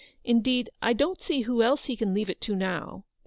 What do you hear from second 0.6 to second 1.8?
I don't see who